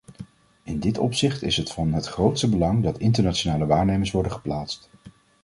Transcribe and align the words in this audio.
In 0.63 0.79
dit 0.79 0.97
opzicht 0.97 1.43
is 1.43 1.57
het 1.57 1.71
van 1.71 1.93
het 1.93 2.05
grootste 2.07 2.49
belang 2.49 2.83
dat 2.83 2.97
internationale 2.97 3.65
waarnemers 3.65 4.11
worden 4.11 4.31
geplaatst. 4.31 4.89